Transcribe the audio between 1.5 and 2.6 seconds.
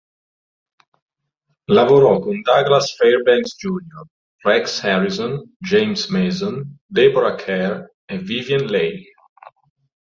Lavorò con